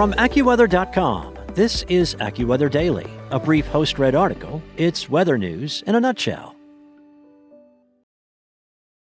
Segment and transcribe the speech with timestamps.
[0.00, 4.62] From AccuWeather.com, this is AccuWeather Daily, a brief host read article.
[4.78, 6.56] It's weather news in a nutshell.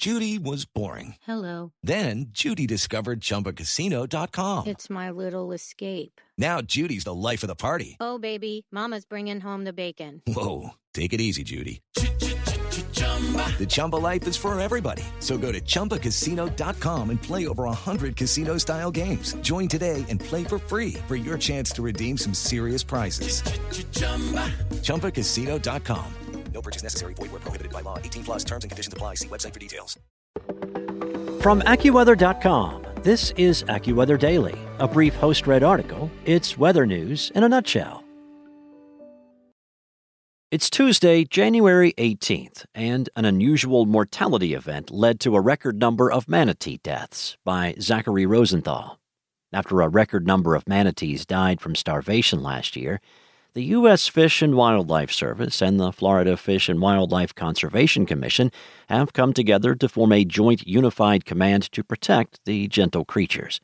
[0.00, 1.14] Judy was boring.
[1.22, 1.70] Hello.
[1.84, 4.66] Then Judy discovered ChumbaCasino.com.
[4.66, 6.20] It's my little escape.
[6.36, 7.96] Now Judy's the life of the party.
[8.00, 10.22] Oh, baby, Mama's bringing home the bacon.
[10.26, 11.80] Whoa, take it easy, Judy.
[13.58, 15.04] The Chumba life is for everybody.
[15.20, 19.36] So go to ChumbaCasino.com and play over 100 casino style games.
[19.42, 23.42] Join today and play for free for your chance to redeem some serious prizes.
[24.82, 26.06] ChumbaCasino.com.
[26.52, 27.14] No purchase necessary.
[27.14, 27.98] Void where prohibited by law.
[27.98, 29.14] 18 plus terms and conditions apply.
[29.14, 29.98] See website for details.
[31.40, 36.10] From AccuWeather.com, this is AccuWeather Daily, a brief host read article.
[36.24, 38.01] It's weather news in a nutshell.
[40.52, 46.28] It's Tuesday, January 18th, and an unusual mortality event led to a record number of
[46.28, 49.00] manatee deaths by Zachary Rosenthal.
[49.50, 53.00] After a record number of manatees died from starvation last year,
[53.54, 54.08] the U.S.
[54.08, 58.52] Fish and Wildlife Service and the Florida Fish and Wildlife Conservation Commission
[58.90, 63.58] have come together to form a joint unified command to protect the gentle creatures.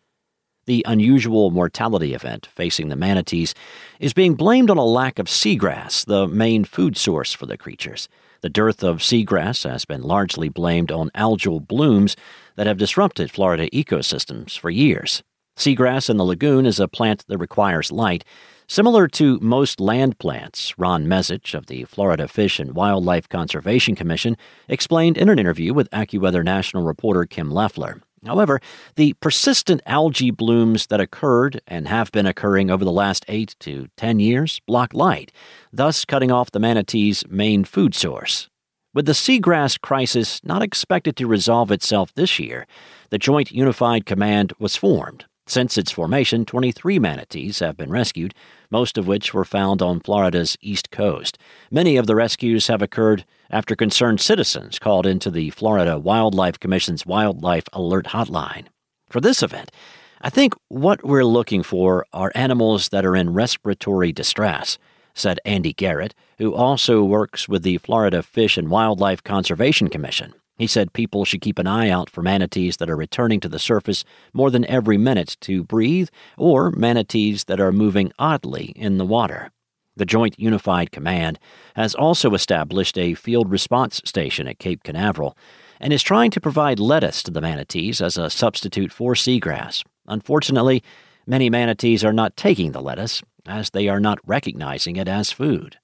[0.69, 3.55] The unusual mortality event facing the manatees
[4.01, 8.07] is being blamed on a lack of seagrass, the main food source for the creatures.
[8.43, 12.17] The dearth of seagrass has been largely blamed on algal blooms
[12.57, 15.23] that have disrupted Florida ecosystems for years.
[15.57, 18.23] Seagrass in the lagoon is a plant that requires light.
[18.67, 24.37] Similar to most land plants, Ron Mezich of the Florida Fish and Wildlife Conservation Commission
[24.69, 28.03] explained in an interview with AccuWeather national reporter Kim Leffler.
[28.27, 28.61] However,
[28.97, 33.89] the persistent algae blooms that occurred and have been occurring over the last 8 to
[33.97, 35.33] 10 years block light,
[35.73, 38.49] thus cutting off the manatee's main food source.
[38.95, 42.67] With the seagrass crisis not expected to resolve itself this year,
[43.11, 45.27] the Joint Unified Command was formed.
[45.49, 48.35] Since its formation, 23 manatees have been rescued,
[48.71, 51.39] most of which were found on Florida's east coast.
[51.71, 57.07] Many of the rescues have occurred after concerned citizens called into the Florida Wildlife Commission's
[57.07, 58.67] Wildlife Alert Hotline.
[59.09, 59.73] For this event,
[60.21, 64.77] I think what we're looking for are animals that are in respiratory distress,
[65.15, 70.35] said Andy Garrett, who also works with the Florida Fish and Wildlife Conservation Commission.
[70.59, 73.61] He said people should keep an eye out for manatees that are returning to the
[73.61, 79.07] surface more than every minute to breathe or manatees that are moving oddly in the
[79.07, 79.53] water.
[79.97, 81.39] The Joint Unified Command
[81.75, 85.37] has also established a field response station at Cape Canaveral
[85.81, 89.85] and is trying to provide lettuce to the manatees as a substitute for seagrass.
[90.07, 90.83] Unfortunately,
[91.27, 95.79] many manatees are not taking the lettuce as they are not recognizing it as food.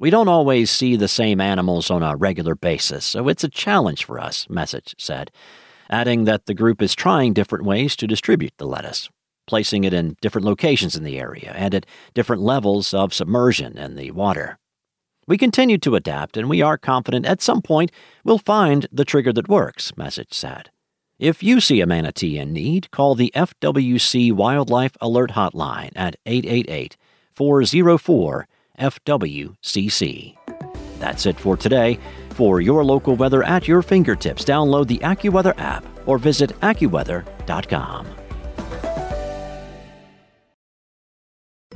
[0.00, 4.06] We don't always see the same animals on a regular basis, so it's a challenge
[4.06, 5.30] for us, Mezich said,
[5.90, 9.10] adding that the group is trying different ways to distribute the lettuce,
[9.46, 11.84] placing it in different locations in the area and at
[12.14, 14.58] different levels of submersion in the water.
[15.26, 17.92] We continue to adapt, and we are confident at some point
[18.24, 20.70] we'll find the trigger that works, Mezich said.
[21.18, 26.96] If you see a manatee in need, call the FWC Wildlife Alert Hotline at 888
[27.34, 28.48] 404
[28.80, 30.36] FWCC.
[30.98, 31.98] That's it for today.
[32.30, 38.19] For your local weather at your fingertips, download the AccuWeather app or visit AccuWeather.com.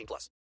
[0.00, 0.30] 18 plus.